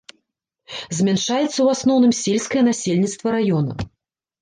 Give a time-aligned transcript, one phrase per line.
[0.99, 3.73] Змяншаецца ў асноўным сельскае насельніцтва раёна.